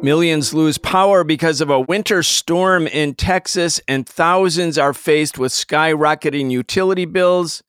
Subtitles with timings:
[0.00, 5.50] Millions lose power because of a winter storm in Texas, and thousands are faced with
[5.50, 7.64] skyrocketing utility bills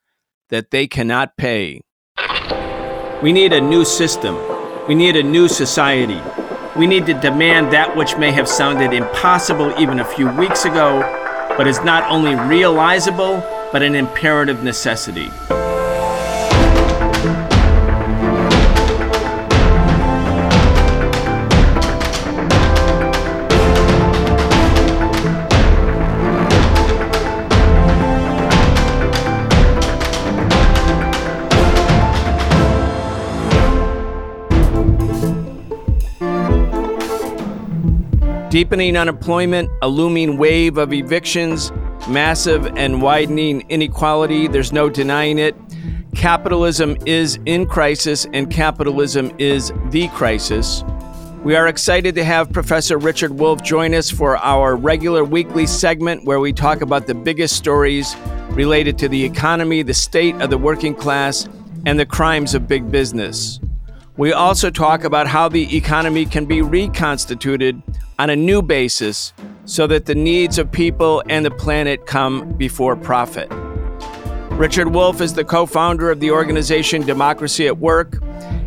[0.50, 1.82] that they cannot pay.
[3.24, 4.38] We need a new system.
[4.88, 6.22] We need a new society.
[6.78, 11.02] We need to demand that which may have sounded impossible even a few weeks ago,
[11.58, 15.32] but is not only realizable, but an imperative necessity.
[38.60, 41.72] Deepening unemployment, a looming wave of evictions,
[42.10, 45.56] massive and widening inequality, there's no denying it.
[46.14, 50.84] Capitalism is in crisis, and capitalism is the crisis.
[51.42, 56.26] We are excited to have Professor Richard Wolff join us for our regular weekly segment
[56.26, 58.14] where we talk about the biggest stories
[58.50, 61.48] related to the economy, the state of the working class,
[61.86, 63.62] and the crimes of big business.
[64.18, 67.82] We also talk about how the economy can be reconstituted
[68.20, 69.34] on a new basis
[69.66, 73.48] so that the needs of people and the planet come before profit.
[74.52, 78.22] Richard Wolff is the co founder of the organization Democracy at Work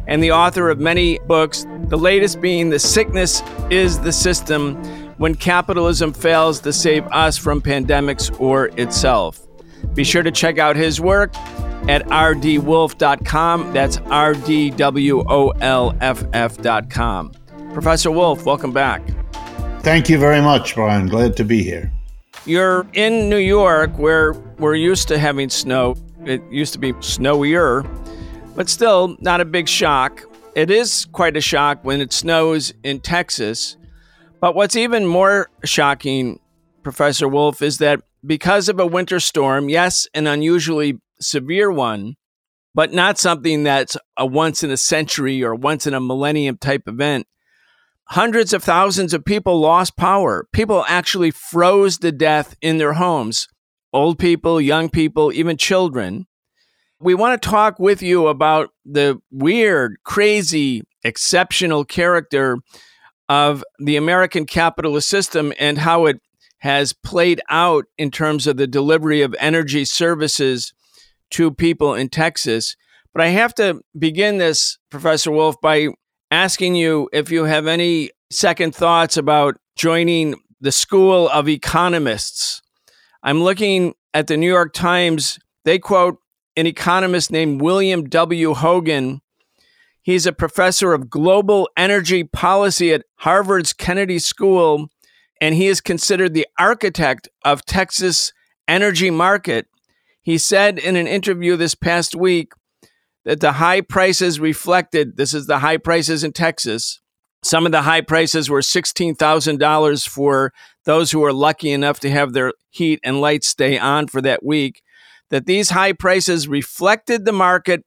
[0.09, 4.83] and the author of many books, the latest being The Sickness is the System
[5.19, 9.47] When Capitalism Fails to Save Us from Pandemics or Itself.
[9.95, 11.37] Be sure to check out his work
[11.89, 13.73] at rdwolff.com.
[13.75, 17.33] That's R D W O L F F.com.
[17.75, 19.03] Professor Wolff, welcome back.
[19.83, 21.09] Thank you very much, Brian.
[21.09, 21.93] Glad to be here.
[22.47, 25.97] You're in New York where we're used to having snow.
[26.25, 27.85] It used to be snowier,
[28.55, 30.23] but still not a big shock.
[30.55, 33.77] It is quite a shock when it snows in Texas.
[34.41, 36.39] But what's even more shocking,
[36.85, 42.15] Professor Wolff, is that because of a winter storm, yes, an unusually severe one,
[42.73, 46.87] but not something that's a once in a century or once in a millennium type
[46.87, 47.27] event,
[48.07, 50.47] Hundreds of thousands of people lost power.
[50.53, 53.49] People actually froze to death in their homes.
[53.93, 56.27] Old people, young people, even children.
[57.01, 62.59] We want to talk with you about the weird, crazy, exceptional character
[63.29, 66.21] of the American capitalist system and how it
[66.59, 70.73] has played out in terms of the delivery of energy services
[71.31, 72.77] to people in Texas.
[73.13, 75.89] But I have to begin this, Professor Wolff, by
[76.33, 82.63] asking you if you have any second thoughts about joining the School of Economists.
[83.23, 85.39] I'm looking at the New York Times.
[85.67, 86.17] They quote
[86.57, 88.55] an economist named William W.
[88.55, 89.21] Hogan.
[90.01, 94.89] He's a professor of global energy policy at Harvard's Kennedy School,
[95.39, 98.33] and he is considered the architect of Texas
[98.67, 99.67] energy market.
[100.23, 102.53] He said in an interview this past week
[103.25, 107.01] that the high prices reflected this is the high prices in Texas.
[107.45, 110.53] Some of the high prices were $16,000 for
[110.85, 114.45] those who were lucky enough to have their heat and lights stay on for that
[114.45, 114.83] week.
[115.31, 117.85] That these high prices reflected the market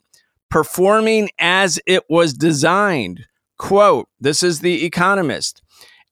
[0.50, 3.26] performing as it was designed.
[3.58, 5.62] Quote, this is The Economist.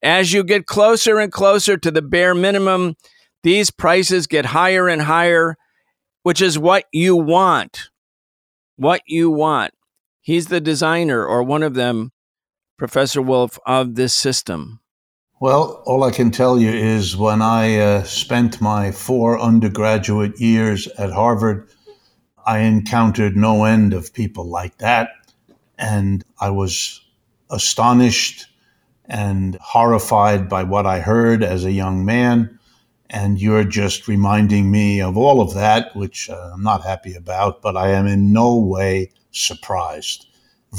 [0.02, 2.96] As you get closer and closer to the bare minimum,
[3.42, 5.56] these prices get higher and higher,
[6.24, 7.90] which is what you want
[8.76, 9.74] what you want.
[10.22, 12.12] He's the designer or one of them,
[12.78, 14.80] Professor Wolff, of this system.
[15.40, 20.88] Well, all I can tell you is when I uh, spent my four undergraduate years
[20.98, 21.70] at Harvard,
[22.46, 25.10] I encountered no end of people like that.
[25.78, 27.02] And I was
[27.50, 28.46] astonished
[29.06, 32.58] and horrified by what I heard as a young man.
[33.14, 37.62] And you're just reminding me of all of that, which uh, I'm not happy about,
[37.62, 40.26] but I am in no way surprised.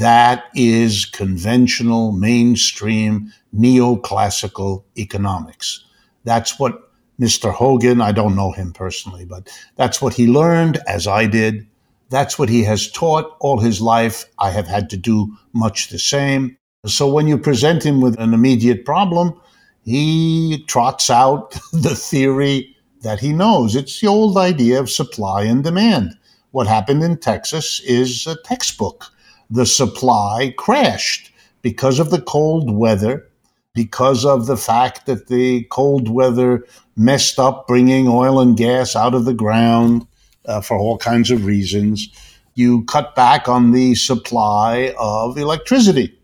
[0.01, 5.85] That is conventional, mainstream, neoclassical economics.
[6.25, 6.91] That's what
[7.21, 7.53] Mr.
[7.53, 11.67] Hogan, I don't know him personally, but that's what he learned, as I did.
[12.11, 14.25] That's what he has taught all his life.
[14.41, 16.59] I have had to do much the same.
[16.87, 19.41] So when you present him with an immediate problem,
[19.85, 23.77] he trots out the theory that he knows.
[23.77, 26.17] It's the old idea of supply and demand.
[26.53, 29.07] What happened in Texas is a textbook.
[29.51, 31.33] The supply crashed
[31.63, 33.29] because of the cold weather,
[33.75, 36.65] because of the fact that the cold weather
[36.97, 40.07] messed up bringing oil and gas out of the ground
[40.47, 42.09] uh, for all kinds of reasons.
[42.55, 46.17] You cut back on the supply of electricity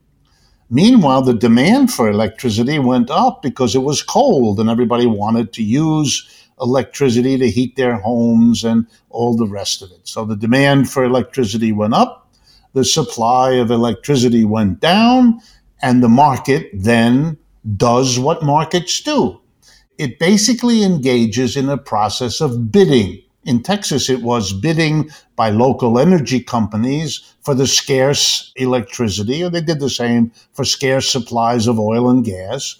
[0.70, 5.64] Meanwhile, the demand for electricity went up because it was cold and everybody wanted to
[5.64, 10.06] use electricity to heat their homes and all the rest of it.
[10.06, 12.30] So the demand for electricity went up,
[12.72, 15.40] the supply of electricity went down,
[15.82, 17.36] and the market then
[17.76, 19.40] does what markets do.
[19.98, 23.19] It basically engages in a process of bidding.
[23.44, 29.62] In Texas, it was bidding by local energy companies for the scarce electricity, or they
[29.62, 32.76] did the same for scarce supplies of oil and gas.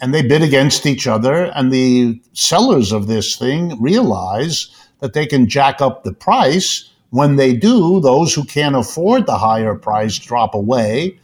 [0.00, 4.68] And they bid against each other, and the sellers of this thing realize
[5.00, 6.88] that they can jack up the price.
[7.10, 11.18] When they do, those who can't afford the higher price drop away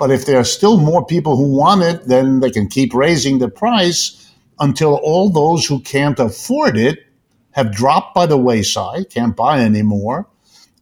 [0.00, 3.38] but if there are still more people who want it, then they can keep raising
[3.38, 7.00] the price until all those who can't afford it
[7.52, 10.26] have dropped by the wayside, can't buy anymore.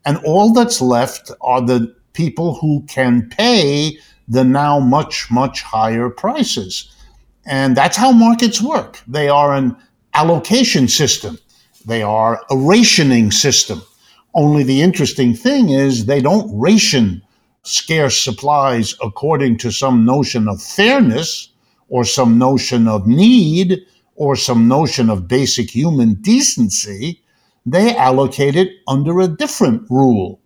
[0.04, 6.10] And all that's left are the people who can pay the now much, much higher
[6.10, 6.94] prices.
[7.46, 9.00] And that's how markets work.
[9.06, 9.76] They are an
[10.14, 11.38] allocation system,
[11.86, 13.82] they are a rationing system.
[14.34, 17.22] Only the interesting thing is they don't ration
[17.62, 21.50] scarce supplies according to some notion of fairness
[21.88, 23.84] or some notion of need
[24.18, 27.22] or some notion of basic human decency,
[27.64, 30.40] they allocate it under a different rule.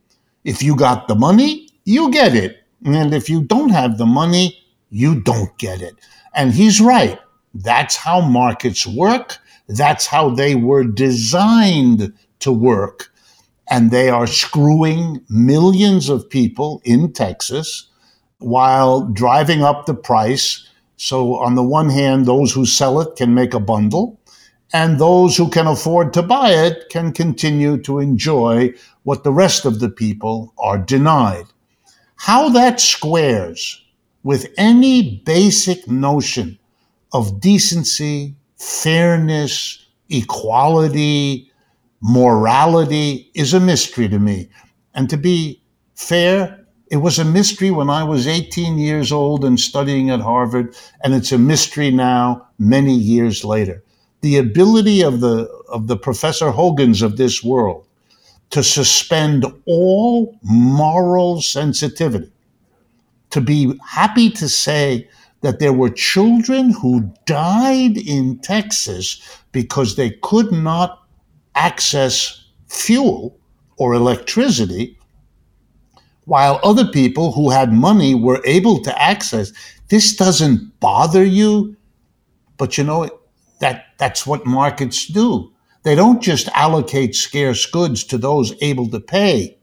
[0.44, 2.58] If you got the money, you get it.
[2.84, 4.58] And if you don't have the money,
[4.90, 5.94] you don't get it.
[6.34, 7.18] And he's right.
[7.54, 9.38] That's how markets work.
[9.68, 13.12] That's how they were designed to work
[13.72, 17.88] and they are screwing millions of people in Texas
[18.38, 20.68] while driving up the price.
[21.04, 24.20] So, on the one hand, those who sell it can make a bundle,
[24.72, 28.72] and those who can afford to buy it can continue to enjoy
[29.02, 31.46] what the rest of the people are denied.
[32.14, 33.84] How that squares
[34.22, 36.56] with any basic notion
[37.12, 41.50] of decency, fairness, equality,
[42.00, 44.50] morality is a mystery to me.
[44.94, 45.64] And to be
[45.96, 46.61] fair,
[46.92, 51.14] it was a mystery when I was 18 years old and studying at Harvard, and
[51.14, 53.82] it's a mystery now, many years later.
[54.20, 57.86] The ability of the, of the Professor Hogans of this world
[58.50, 62.30] to suspend all moral sensitivity,
[63.30, 65.08] to be happy to say
[65.40, 69.18] that there were children who died in Texas
[69.52, 71.02] because they could not
[71.54, 73.34] access fuel
[73.78, 74.98] or electricity,
[76.24, 79.52] while other people who had money were able to access.
[79.88, 81.76] This doesn't bother you,
[82.56, 83.10] but you know
[83.60, 85.52] that that's what markets do.
[85.82, 89.58] They don't just allocate scarce goods to those able to pay,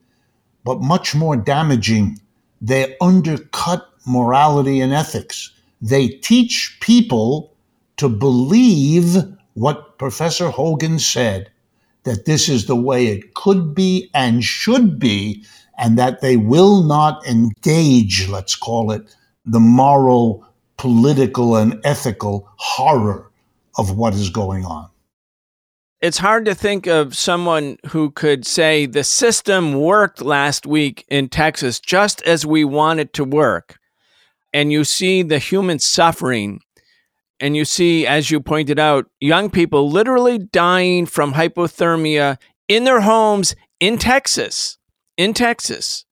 [0.64, 2.20] but much more damaging,
[2.62, 5.52] they undercut morality and ethics.
[5.82, 7.56] They teach people
[7.98, 9.18] to believe
[9.54, 11.50] what Professor Hogan said
[12.04, 15.44] that this is the way it could be and should be,
[15.80, 19.16] and that they will not engage, let's call it,
[19.46, 20.46] the moral,
[20.78, 23.32] political, and ethical horror
[23.78, 24.90] of what is going on.
[26.02, 31.28] It's hard to think of someone who could say the system worked last week in
[31.28, 33.80] Texas just as we want it to work.
[34.54, 36.62] And you see the human suffering
[37.40, 43.02] and you see, as you pointed out, young people literally dying from hypothermia in their
[43.02, 44.78] homes in Texas,
[45.20, 46.06] in Texas.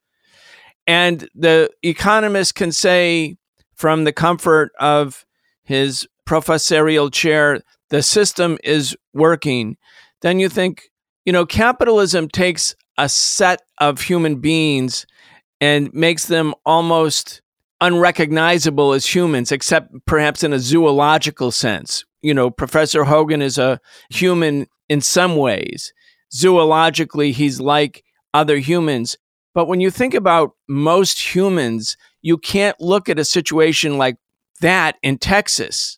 [0.85, 3.37] And the economist can say
[3.73, 5.25] from the comfort of
[5.63, 9.77] his professorial chair, the system is working.
[10.21, 10.89] Then you think,
[11.25, 15.07] you know, capitalism takes a set of human beings
[15.61, 17.41] and makes them almost
[17.79, 22.03] unrecognizable as humans, except perhaps in a zoological sense.
[22.21, 25.93] You know, Professor Hogan is a human in some ways.
[26.33, 28.03] Zoologically, he's like
[28.38, 29.17] other humans.
[29.53, 34.17] But when you think about most humans, you can't look at a situation like
[34.62, 35.98] that in Texas.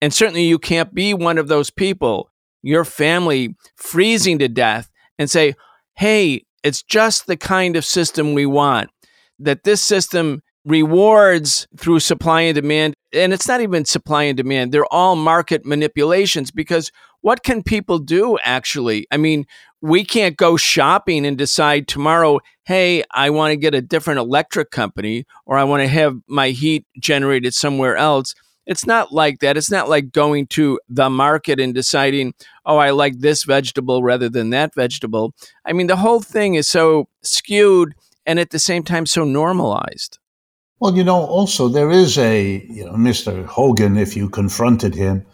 [0.00, 2.30] And certainly you can't be one of those people,
[2.62, 5.54] your family freezing to death, and say,
[5.96, 8.90] hey, it's just the kind of system we want.
[9.38, 12.94] That this system rewards through supply and demand.
[13.12, 16.90] And it's not even supply and demand, they're all market manipulations because
[17.22, 19.06] what can people do actually?
[19.10, 19.46] I mean,
[19.82, 24.70] we can't go shopping and decide tomorrow, hey, I want to get a different electric
[24.70, 28.34] company or I want to have my heat generated somewhere else.
[28.66, 29.56] It's not like that.
[29.56, 34.28] It's not like going to the market and deciding, oh, I like this vegetable rather
[34.28, 35.34] than that vegetable.
[35.64, 37.94] I mean, the whole thing is so skewed
[38.26, 40.19] and at the same time so normalized.
[40.80, 43.44] Well, you know, also there is a, you know, Mr.
[43.44, 45.26] Hogan, if you confronted him,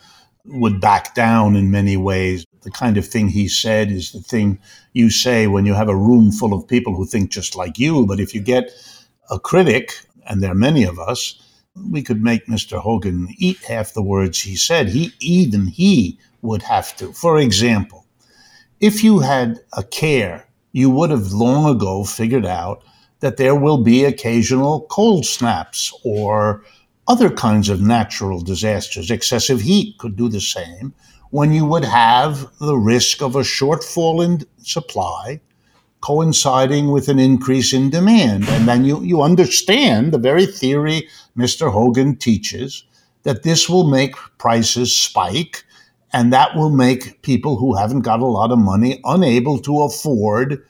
[0.44, 2.44] would back down in many ways.
[2.62, 4.58] The kind of thing he said is the thing
[4.92, 8.06] you say when you have a room full of people who think just like you.
[8.06, 8.72] But if you get
[9.30, 9.92] a critic,
[10.26, 11.40] and there are many of us,
[11.92, 12.78] we could make Mr.
[12.78, 14.88] Hogan eat half the words he said.
[14.88, 17.12] He even he would have to.
[17.12, 18.04] For example,
[18.80, 22.82] if you had a care, you would have long ago figured out
[23.20, 26.62] that there will be occasional cold snaps or
[27.08, 29.10] other kinds of natural disasters.
[29.10, 30.92] Excessive heat could do the same
[31.30, 35.40] when you would have the risk of a shortfall in supply
[36.00, 38.44] coinciding with an increase in demand.
[38.48, 41.72] And then you, you understand the very theory Mr.
[41.72, 42.84] Hogan teaches
[43.24, 45.64] that this will make prices spike
[46.12, 50.64] and that will make people who haven't got a lot of money unable to afford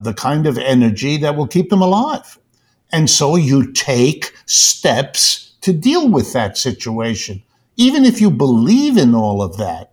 [0.00, 2.38] the kind of energy that will keep them alive.
[2.92, 7.42] And so you take steps to deal with that situation.
[7.76, 9.92] Even if you believe in all of that,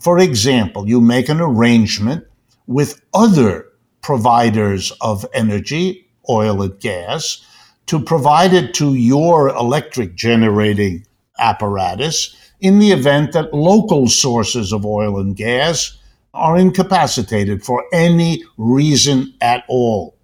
[0.00, 2.26] for example, you make an arrangement
[2.66, 3.68] with other
[4.00, 7.46] providers of energy, oil and gas,
[7.86, 11.06] to provide it to your electric generating
[11.38, 15.98] apparatus in the event that local sources of oil and gas
[16.34, 20.16] are incapacitated for any reason at all.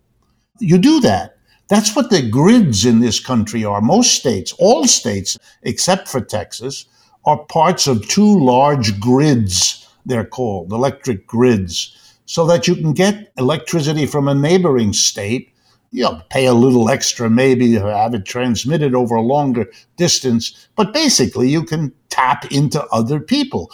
[0.59, 1.37] You do that.
[1.69, 3.83] That's what the grids in this country are.
[3.83, 6.87] Most states, all states except for Texas,
[7.27, 13.33] are parts of two large grids, they're called electric grids, so that you can get
[13.37, 15.53] electricity from a neighboring state.
[15.91, 20.95] You know, pay a little extra, maybe have it transmitted over a longer distance, but
[20.95, 23.71] basically you can tap into other people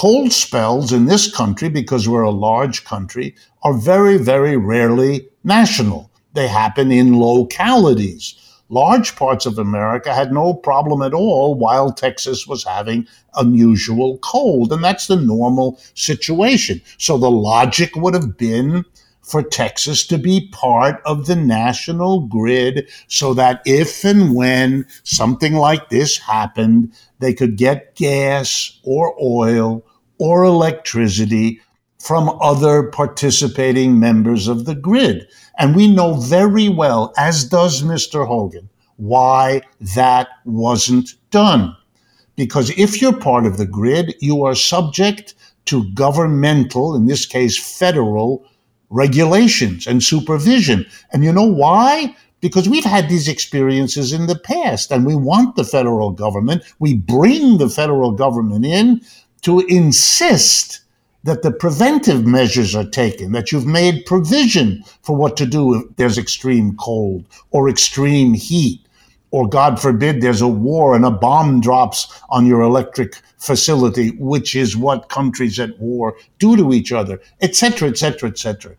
[0.00, 6.10] cold spells in this country, because we're a large country, are very, very rarely national.
[6.32, 8.34] They happen in localities.
[8.70, 14.72] Large parts of America had no problem at all while Texas was having unusual cold.
[14.72, 16.80] And that's the normal situation.
[16.96, 18.86] So the logic would have been
[19.20, 25.56] for Texas to be part of the national grid so that if and when something
[25.56, 29.84] like this happened, they could get gas or oil
[30.20, 31.60] or electricity
[31.98, 35.26] from other participating members of the grid.
[35.58, 38.26] And we know very well, as does Mr.
[38.26, 39.62] Hogan, why
[39.94, 41.74] that wasn't done.
[42.36, 45.34] Because if you're part of the grid, you are subject
[45.66, 48.44] to governmental, in this case, federal
[48.90, 50.86] regulations and supervision.
[51.12, 52.14] And you know why?
[52.40, 56.62] Because we've had these experiences in the past and we want the federal government.
[56.78, 59.02] We bring the federal government in
[59.42, 60.80] to insist
[61.22, 65.96] that the preventive measures are taken, that you've made provision for what to do if
[65.96, 68.80] there's extreme cold or extreme heat,
[69.30, 74.56] or God forbid there's a war and a bomb drops on your electric facility, which
[74.56, 78.74] is what countries at war do to each other, etc., etc., etc.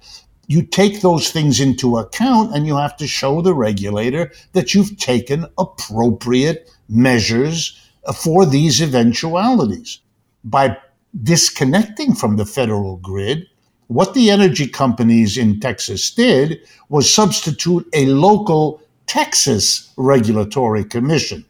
[0.48, 4.98] You take those things into account and you have to show the regulator that you've
[4.98, 7.80] taken appropriate measures
[8.14, 10.00] for these eventualities
[10.44, 10.78] by
[11.24, 13.48] disconnecting from the federal grid,
[13.88, 21.44] what the energy companies in Texas did was substitute a local Texas regulatory commission,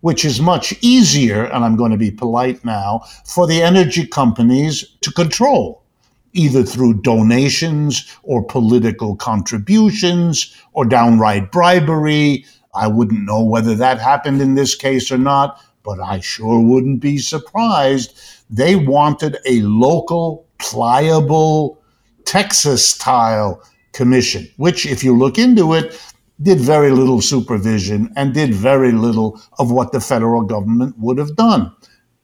[0.00, 4.84] which is much easier, and I'm going to be polite now, for the energy companies
[5.02, 5.84] to control,
[6.32, 12.44] either through donations or political contributions or downright bribery.
[12.74, 17.00] I wouldn't know whether that happened in this case or not, but I sure wouldn't
[17.00, 18.14] be surprised.
[18.50, 21.80] They wanted a local, pliable,
[22.26, 23.62] Texas style
[23.94, 25.98] commission, which, if you look into it,
[26.42, 31.34] did very little supervision and did very little of what the federal government would have
[31.36, 31.72] done.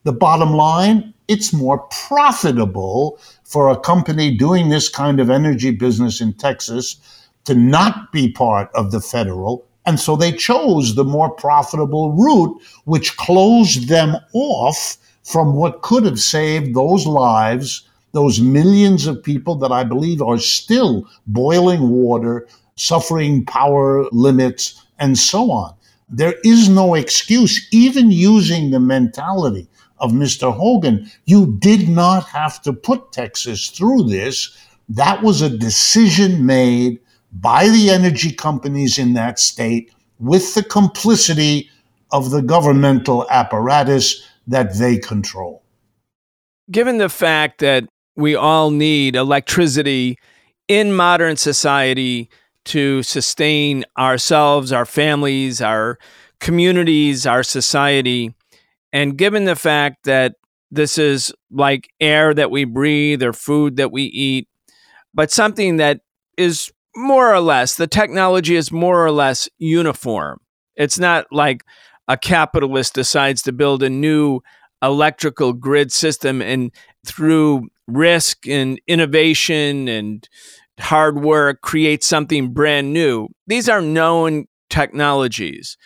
[0.02, 6.20] The bottom line, it's more profitable for a company doing this kind of energy business
[6.20, 6.96] in Texas
[7.44, 12.60] to not be part of the federal and so they chose the more profitable route,
[12.84, 19.56] which closed them off from what could have saved those lives, those millions of people
[19.56, 25.74] that I believe are still boiling water, suffering power limits, and so on.
[26.08, 30.52] There is no excuse, even using the mentality of Mr.
[30.52, 31.10] Hogan.
[31.24, 34.56] You did not have to put Texas through this.
[34.88, 37.00] That was a decision made
[37.34, 41.68] by the energy companies in that state with the complicity
[42.12, 45.62] of the governmental apparatus that they control.
[46.70, 47.84] Given the fact that
[48.16, 50.18] we all need electricity
[50.68, 52.30] in modern society
[52.66, 55.98] to sustain ourselves, our families, our
[56.40, 58.34] communities, our society.
[58.92, 60.36] And given the fact that
[60.70, 64.48] this is like air that we breathe or food that we eat,
[65.12, 66.00] but something that
[66.36, 70.40] is more or less, the technology is more or less uniform.
[70.76, 71.64] It's not like
[72.08, 74.40] a capitalist decides to build a new
[74.82, 76.70] electrical grid system and
[77.06, 80.28] through risk and innovation and
[80.78, 83.28] hard work create something brand new.
[83.46, 85.76] These are known technologies.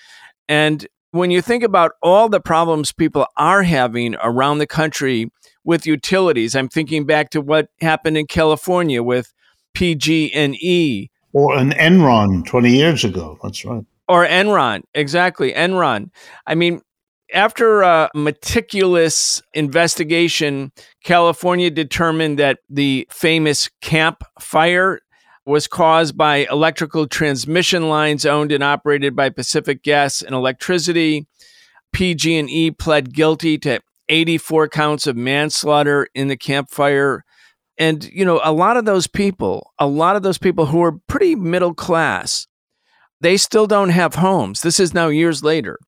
[0.49, 5.31] And when you think about all the problems people are having around the country
[5.65, 9.33] with utilities, I'm thinking back to what happened in California with
[9.75, 13.39] PG&E or an Enron 20 years ago.
[13.43, 13.85] That's right.
[14.09, 15.53] Or Enron, exactly.
[15.53, 16.11] Enron.
[16.47, 16.81] I mean,
[17.33, 20.73] after a meticulous investigation,
[21.05, 25.01] California determined that the famous Camp Fire
[25.45, 31.27] was caused by electrical transmission lines owned and operated by Pacific Gas and Electricity.
[31.93, 37.25] PG&E pled guilty to 84 counts of manslaughter in the Camp Fire.
[37.79, 40.99] And you know, a lot of those people, a lot of those people who are
[41.07, 42.47] pretty middle class,
[43.21, 44.63] they still don't have homes.
[44.63, 45.79] This is now years later.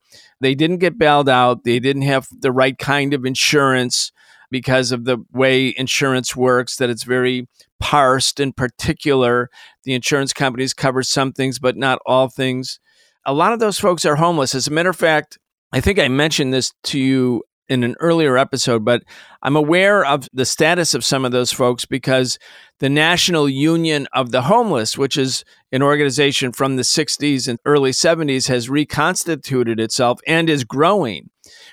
[0.41, 1.65] They didn't get bailed out.
[1.65, 4.13] They didn't have the right kind of insurance
[4.51, 7.47] because of the way insurance works, that it's very
[7.79, 9.49] parsed in particular.
[9.85, 12.81] The insurance companies cover some things, but not all things.
[13.25, 14.55] A lot of those folks are homeless.
[14.55, 15.39] As a matter of fact,
[15.73, 19.05] I think I mentioned this to you in an earlier episode, but
[19.43, 22.37] I'm aware of the status of some of those folks because
[22.81, 27.93] the National Union of the Homeless, which is an organization from the 60s and early
[27.93, 31.31] 70s, has reconstituted itself and is growing,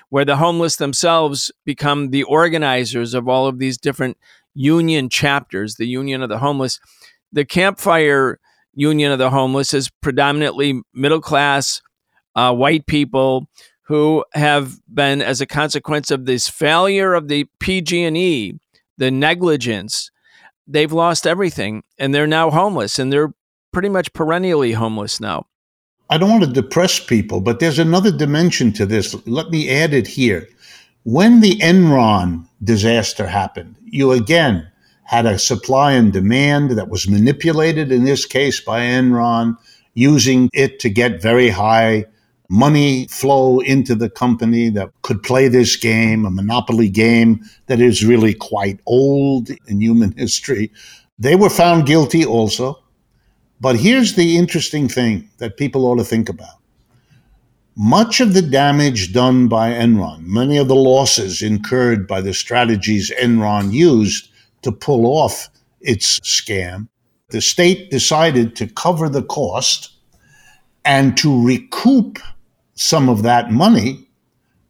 [0.08, 4.16] where the homeless themselves become the organizers of all of these different
[4.54, 6.78] union chapters, the Union of the Homeless.
[7.32, 8.38] The Campfire
[8.72, 11.82] Union of the Homeless is predominantly middle class
[12.36, 13.48] uh, white people
[13.88, 18.52] who have been, as a consequence of this failure of the PG&E,
[18.98, 20.10] the negligence,
[20.66, 23.32] they've lost everything and they're now homeless and they're
[23.72, 25.46] pretty much perennially homeless now.
[26.10, 29.14] I don't want to depress people, but there's another dimension to this.
[29.26, 30.46] Let me add it here.
[31.04, 34.70] When the Enron disaster happened, you again
[35.04, 39.56] had a supply and demand that was manipulated, in this case by Enron,
[39.94, 42.04] using it to get very high
[42.48, 48.04] money flow into the company that could play this game, a monopoly game that is
[48.04, 50.72] really quite old in human history.
[51.18, 52.82] They were found guilty also.
[53.60, 56.58] But here's the interesting thing that people ought to think about.
[57.76, 63.12] Much of the damage done by Enron, many of the losses incurred by the strategies
[63.20, 64.30] Enron used
[64.62, 65.48] to pull off
[65.80, 66.88] its scam,
[67.30, 69.90] the state decided to cover the cost
[70.84, 72.18] and to recoup
[72.78, 74.08] some of that money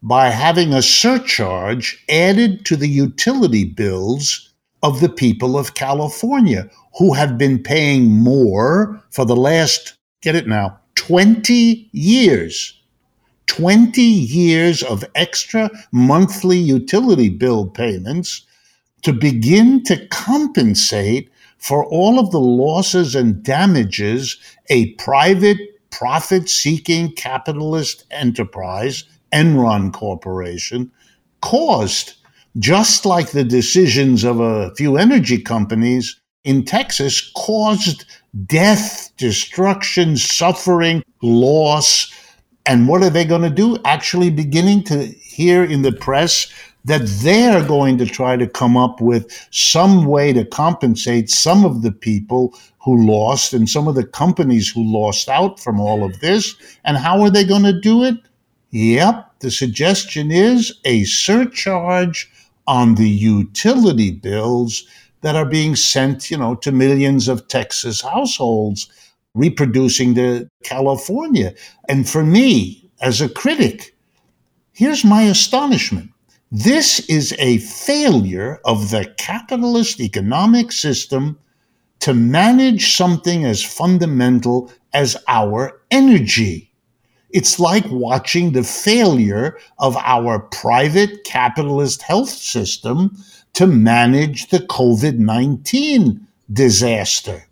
[0.02, 7.12] by having a surcharge added to the utility bills of the people of California who
[7.12, 12.74] have been paying more for the last, get it now, 20 years.
[13.46, 18.42] 20 years of extra monthly utility bill payments
[19.02, 25.58] to begin to compensate for all of the losses and damages a private
[25.90, 30.90] profit seeking capitalist enterprise, Enron Corporation,
[31.40, 32.14] caused,
[32.58, 38.04] just like the decisions of a few energy companies in Texas, caused
[38.46, 42.12] death, destruction, suffering, loss.
[42.66, 43.78] And what are they going to do?
[43.84, 46.52] Actually, beginning to hear in the press
[46.84, 51.82] that they're going to try to come up with some way to compensate some of
[51.82, 52.54] the people
[52.88, 56.54] who lost and some of the companies who lost out from all of this.
[56.86, 58.16] And how are they going to do it?
[58.70, 62.30] Yep, the suggestion is a surcharge
[62.66, 64.86] on the utility bills
[65.20, 68.88] that are being sent, you know, to millions of Texas households,
[69.34, 71.52] reproducing to California.
[71.90, 73.94] And for me, as a critic,
[74.72, 76.10] here's my astonishment.
[76.50, 81.38] This is a failure of the capitalist economic system
[82.00, 86.72] to manage something as fundamental as our energy.
[87.30, 93.16] It's like watching the failure of our private capitalist health system
[93.54, 97.44] to manage the COVID 19 disaster.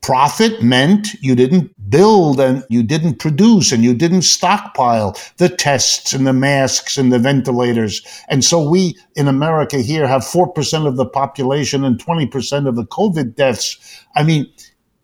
[0.00, 6.12] Profit meant you didn't build and you didn't produce and you didn't stockpile the tests
[6.12, 8.02] and the masks and the ventilators.
[8.28, 12.86] And so we in America here have 4% of the population and 20% of the
[12.86, 14.04] COVID deaths.
[14.16, 14.46] I mean,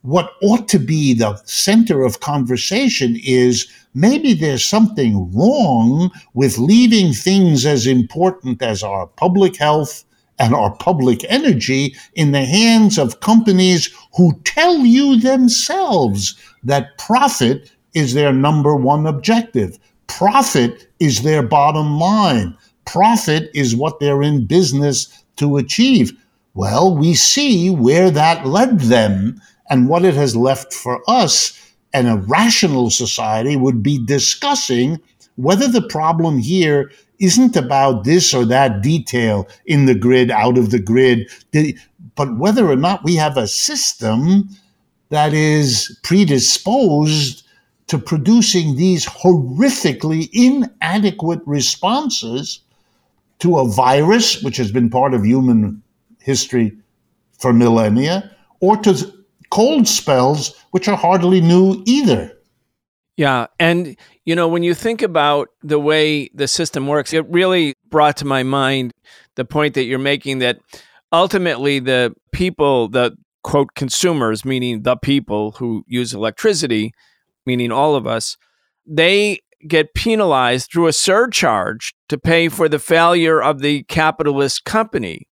[0.03, 7.14] what ought to be the center of conversation is maybe there's something wrong with leaving
[7.14, 10.04] things as important as our public health
[10.38, 17.70] and our public energy in the hands of companies who tell you themselves that profit
[17.94, 19.79] is their number one objective.
[20.07, 22.57] Profit is their bottom line.
[22.85, 26.12] Profit is what they're in business to achieve.
[26.55, 31.61] Well, we see where that led them and what it has left for us.
[31.92, 35.01] And a rational society would be discussing
[35.37, 36.90] whether the problem here
[37.25, 41.29] isn't about this or that detail in the grid, out of the grid,
[42.15, 44.49] but whether or not we have a system
[45.09, 47.43] that is predisposed
[47.87, 52.61] to producing these horrifically inadequate responses
[53.39, 55.83] to a virus, which has been part of human
[56.21, 56.73] history
[57.39, 59.13] for millennia, or to
[59.51, 62.34] cold spells, which are hardly new either.
[63.16, 63.46] Yeah.
[63.61, 68.16] And, you know, when you think about the way the system works, it really brought
[68.18, 68.92] to my mind
[69.37, 70.59] the point that you're making that
[71.12, 76.92] ultimately the people, the quote consumers, meaning the people who use electricity,
[77.46, 78.37] meaning all of us,
[78.87, 85.29] they get penalized through a surcharge to pay for the failure of the capitalist company.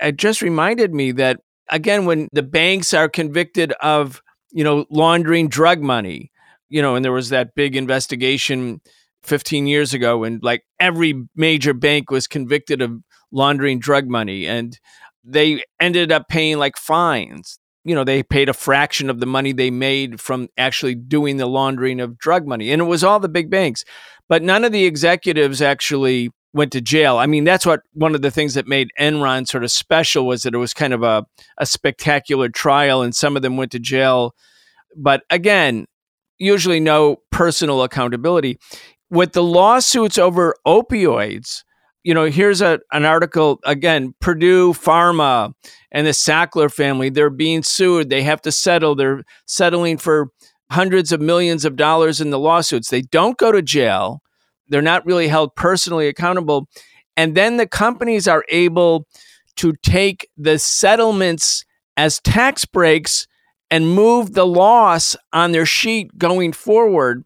[0.00, 1.40] It just reminded me that
[1.70, 6.30] again when the banks are convicted of, you know, laundering drug money,
[6.68, 8.80] you know, and there was that big investigation
[9.22, 13.00] 15 years ago when like every major bank was convicted of
[13.30, 14.78] laundering drug money and
[15.24, 19.52] they ended up paying like fines you know, they paid a fraction of the money
[19.52, 22.70] they made from actually doing the laundering of drug money.
[22.70, 23.82] And it was all the big banks.
[24.28, 27.16] But none of the executives actually went to jail.
[27.16, 30.42] I mean, that's what one of the things that made Enron sort of special was
[30.42, 31.24] that it was kind of a,
[31.56, 34.34] a spectacular trial and some of them went to jail.
[34.94, 35.86] But again,
[36.38, 38.58] usually no personal accountability.
[39.10, 41.62] With the lawsuits over opioids,
[42.04, 45.52] you know, here's a, an article again Purdue Pharma
[45.90, 48.10] and the Sackler family, they're being sued.
[48.10, 48.94] They have to settle.
[48.94, 50.30] They're settling for
[50.70, 52.90] hundreds of millions of dollars in the lawsuits.
[52.90, 54.22] They don't go to jail,
[54.68, 56.68] they're not really held personally accountable.
[57.16, 59.06] And then the companies are able
[59.56, 61.64] to take the settlements
[61.96, 63.26] as tax breaks
[63.70, 67.24] and move the loss on their sheet going forward.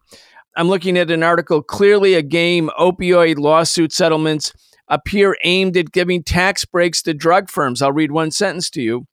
[0.55, 4.53] I'm looking at an article clearly a game opioid lawsuit settlements
[4.87, 7.81] appear aimed at giving tax breaks to drug firms.
[7.81, 9.07] I'll read one sentence to you.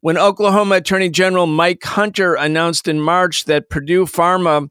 [0.00, 4.68] When Oklahoma Attorney General Mike Hunter announced in March that Purdue Pharma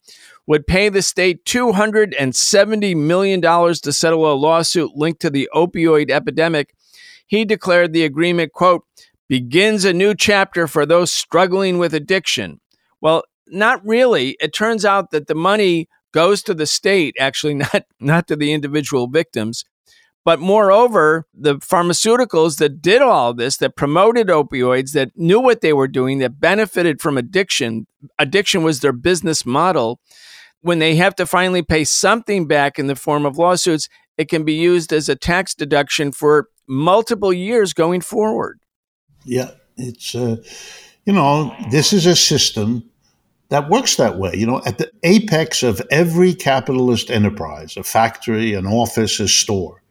[0.48, 6.74] would pay the state $270 million to settle a lawsuit linked to the opioid epidemic,
[7.28, 8.86] he declared the agreement, quote,
[9.28, 12.60] begins a new chapter for those struggling with addiction.
[13.02, 14.36] Well, not really.
[14.40, 18.54] It turns out that the money goes to the state, actually, not, not to the
[18.54, 19.66] individual victims.
[20.24, 25.72] But moreover, the pharmaceuticals that did all this, that promoted opioids, that knew what they
[25.72, 27.86] were doing, that benefited from addiction,
[28.18, 30.00] addiction was their business model.
[30.62, 34.44] When they have to finally pay something back in the form of lawsuits, it can
[34.44, 38.60] be used as a tax deduction for multiple years going forward.
[39.26, 40.38] Yeah, it's, uh,
[41.06, 42.90] you know, this is a system
[43.50, 44.34] that works that way.
[44.36, 49.82] You know, at the apex of every capitalist enterprise, a factory, an office, a store,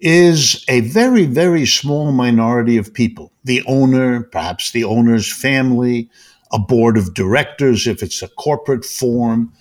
[0.00, 3.32] is a very, very small minority of people.
[3.44, 6.08] The owner, perhaps the owner's family,
[6.52, 9.52] a board of directors, if it's a corporate form.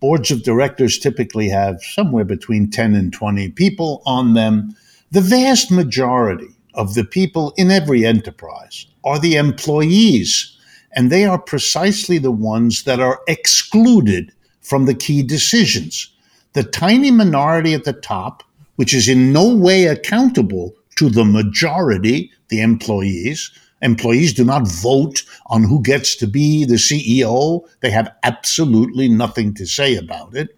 [0.00, 4.76] Boards of directors typically have somewhere between 10 and 20 people on them.
[5.10, 10.56] The vast majority of the people in every enterprise are the employees,
[10.92, 16.10] and they are precisely the ones that are excluded from the key decisions.
[16.52, 18.42] The tiny minority at the top
[18.76, 23.50] which is in no way accountable to the majority, the employees.
[23.82, 27.66] Employees do not vote on who gets to be the CEO.
[27.80, 30.55] They have absolutely nothing to say about it.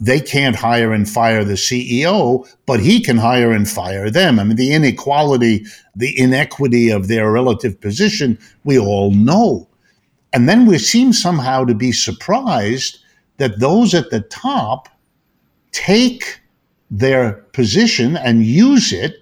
[0.00, 4.38] They can't hire and fire the CEO, but he can hire and fire them.
[4.38, 5.64] I mean, the inequality,
[5.96, 9.68] the inequity of their relative position, we all know.
[10.32, 12.98] And then we seem somehow to be surprised
[13.38, 14.88] that those at the top
[15.72, 16.40] take
[16.90, 19.16] their position and use it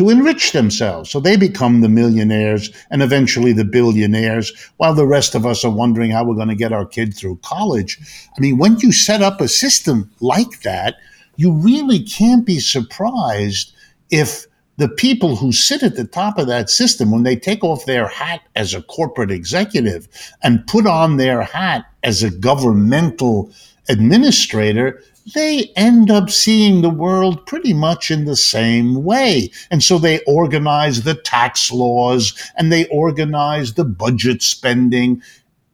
[0.00, 1.10] to enrich themselves.
[1.10, 5.70] So they become the millionaires and eventually the billionaires, while the rest of us are
[5.70, 7.98] wondering how we're going to get our kid through college.
[8.34, 10.96] I mean, when you set up a system like that,
[11.36, 13.74] you really can't be surprised
[14.08, 14.46] if
[14.78, 18.08] the people who sit at the top of that system, when they take off their
[18.08, 20.08] hat as a corporate executive
[20.42, 23.52] and put on their hat as a governmental
[23.90, 25.02] administrator,
[25.34, 29.50] they end up seeing the world pretty much in the same way.
[29.70, 35.22] And so they organize the tax laws and they organize the budget spending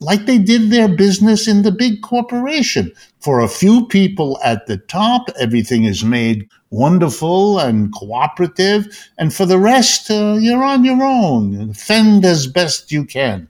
[0.01, 2.93] like they did their business in the big corporation.
[3.21, 8.87] For a few people at the top, everything is made wonderful and cooperative.
[9.19, 11.73] And for the rest, uh, you're on your own.
[11.73, 13.49] Fend as best you can.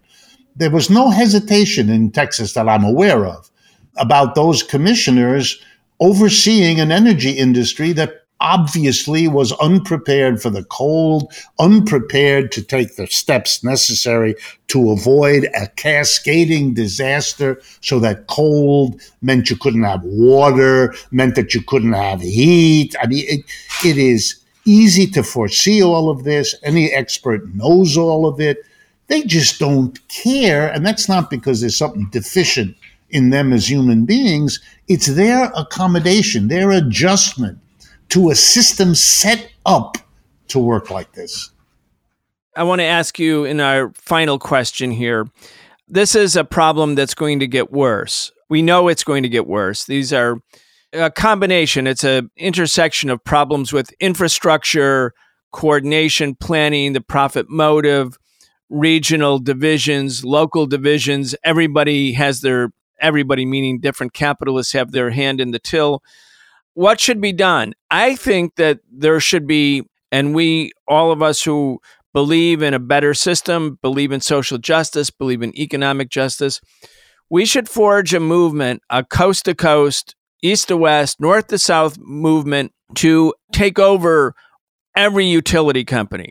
[0.55, 3.51] There was no hesitation in Texas that I'm aware of
[3.97, 5.61] about those commissioners
[6.01, 13.07] overseeing an energy industry that obviously was unprepared for the cold, unprepared to take the
[13.07, 14.35] steps necessary
[14.69, 21.55] to avoid a cascading disaster so that cold meant you couldn't have water, meant that
[21.55, 22.95] you couldn't have heat.
[23.01, 23.41] I mean, it,
[23.85, 26.55] it is easy to foresee all of this.
[26.63, 28.59] Any expert knows all of it.
[29.07, 30.69] They just don't care.
[30.69, 32.77] And that's not because there's something deficient
[33.11, 34.61] in them as human beings.
[34.89, 37.59] It's their accommodation, their adjustment
[38.11, 39.97] to a system set up
[40.49, 41.51] to work like this.
[42.57, 45.27] I want to ask you in our final question here.
[45.89, 48.33] This is a problem that's going to get worse.
[48.49, 49.85] We know it's going to get worse.
[49.85, 50.39] These are
[50.93, 55.13] a combination, it's an intersection of problems with infrastructure,
[55.53, 58.17] coordination, planning, the profit motive,
[58.71, 61.35] regional divisions, local divisions.
[61.45, 66.03] Everybody has their, everybody meaning different capitalists have their hand in the till
[66.75, 67.73] what should be done?
[67.91, 71.81] I think that there should be, and we, all of us who
[72.13, 76.61] believe in a better system, believe in social justice, believe in economic justice,
[77.31, 81.99] we should forge a movement, a coast to coast, east to west, north to south
[81.99, 84.35] movement to take over
[84.95, 86.31] every utility company.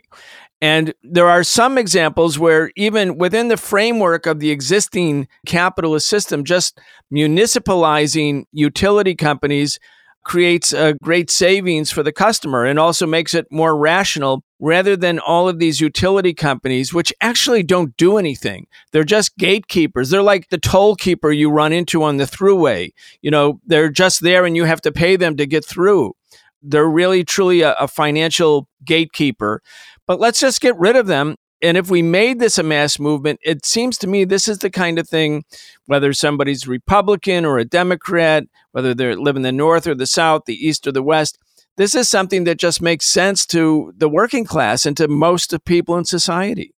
[0.60, 6.44] And there are some examples where, even within the framework of the existing capitalist system,
[6.44, 6.78] just
[7.12, 9.78] municipalizing utility companies
[10.24, 15.20] creates a great savings for the customer and also makes it more rational rather than
[15.20, 18.66] all of these utility companies, which actually don't do anything.
[18.90, 20.10] They're just gatekeepers.
[20.10, 22.92] They're like the toll keeper you run into on the throughway.
[23.22, 26.14] You know, they're just there and you have to pay them to get through.
[26.60, 29.62] They're really, truly a, a financial gatekeeper.
[30.06, 33.40] But let's just get rid of them and if we made this a mass movement,
[33.42, 35.44] it seems to me this is the kind of thing,
[35.86, 40.42] whether somebody's Republican or a Democrat, whether they live in the North or the South,
[40.46, 41.38] the East or the West,
[41.76, 45.64] this is something that just makes sense to the working class and to most of
[45.64, 46.74] people in society.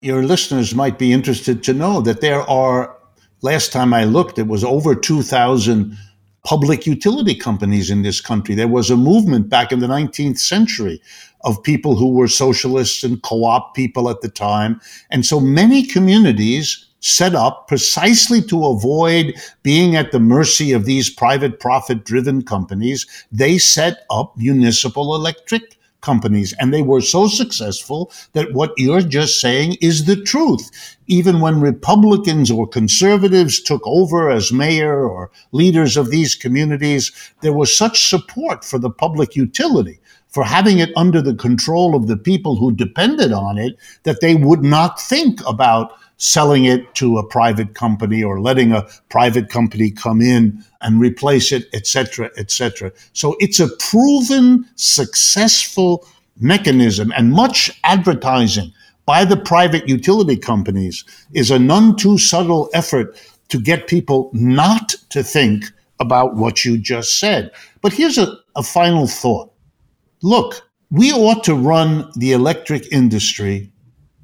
[0.00, 2.96] Your listeners might be interested to know that there are,
[3.42, 5.96] last time I looked, it was over 2,000
[6.44, 8.54] public utility companies in this country.
[8.54, 11.02] There was a movement back in the 19th century
[11.42, 14.80] of people who were socialists and co op people at the time.
[15.10, 21.10] And so many communities set up precisely to avoid being at the mercy of these
[21.10, 23.06] private profit driven companies.
[23.30, 29.40] They set up municipal electric companies and they were so successful that what you're just
[29.40, 30.96] saying is the truth.
[31.06, 37.10] Even when Republicans or conservatives took over as mayor or leaders of these communities,
[37.42, 42.06] there was such support for the public utility for having it under the control of
[42.06, 47.16] the people who depended on it that they would not think about selling it to
[47.16, 52.92] a private company or letting a private company come in and replace it, etc., etc.
[53.12, 56.06] So it's a proven successful
[56.40, 58.72] mechanism and much advertising
[59.06, 63.16] by the private utility companies is a none too subtle effort
[63.48, 65.64] to get people not to think
[66.00, 67.50] about what you just said.
[67.80, 69.47] But here's a, a final thought
[70.22, 73.70] look, we ought to run the electric industry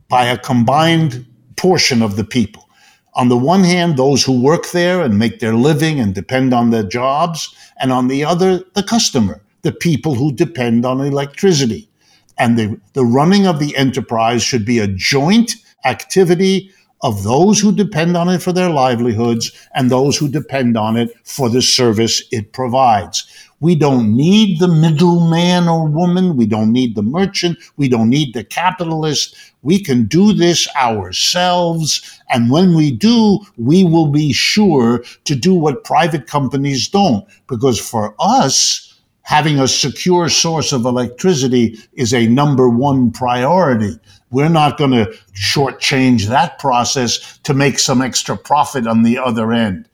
[0.09, 1.27] by a combined
[1.57, 2.69] portion of the people.
[3.15, 6.71] On the one hand, those who work there and make their living and depend on
[6.71, 11.89] their jobs, and on the other, the customer, the people who depend on electricity.
[12.39, 15.55] And the, the running of the enterprise should be a joint
[15.85, 20.97] activity of those who depend on it for their livelihoods and those who depend on
[20.97, 23.27] it for the service it provides.
[23.61, 26.37] We don't need the middleman or woman.
[26.37, 27.59] We don't need the merchant.
[27.77, 29.35] We don't need the capitalist.
[29.63, 32.21] We can do this ourselves.
[32.29, 37.27] And when we do, we will be sure to do what private companies don't.
[37.47, 43.99] Because for us, having a secure source of electricity is a number one priority.
[44.35, 49.53] We're not going to shortchange that process to make some extra profit on the other
[49.53, 49.89] end.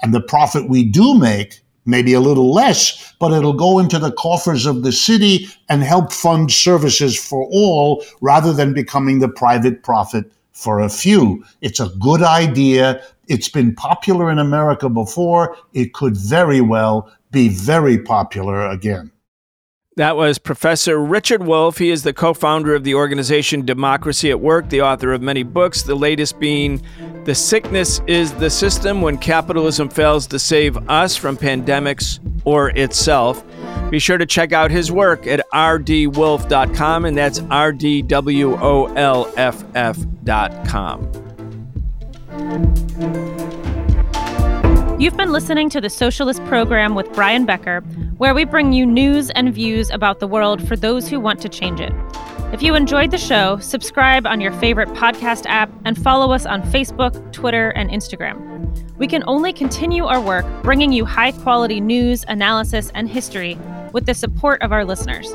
[0.00, 4.12] And the profit we do make maybe a little less, but it'll go into the
[4.12, 9.82] coffers of the city and help fund services for all rather than becoming the private
[9.82, 11.44] profit for a few.
[11.60, 13.02] It's a good idea.
[13.26, 15.56] It's been popular in America before.
[15.72, 19.10] It could very well be very popular again.
[20.00, 21.76] That was Professor Richard Wolff.
[21.76, 25.42] He is the co founder of the organization Democracy at Work, the author of many
[25.42, 26.80] books, the latest being
[27.24, 33.44] The Sickness is the System When Capitalism Fails to Save Us from Pandemics or Itself.
[33.90, 38.00] Be sure to check out his work at rdwolff.com, and that's rdwolff.com.
[45.00, 47.80] You've been listening to the Socialist Program with Brian Becker,
[48.18, 51.48] where we bring you news and views about the world for those who want to
[51.48, 51.90] change it.
[52.52, 56.60] If you enjoyed the show, subscribe on your favorite podcast app and follow us on
[56.64, 58.98] Facebook, Twitter, and Instagram.
[58.98, 63.56] We can only continue our work bringing you high quality news, analysis, and history
[63.94, 65.34] with the support of our listeners.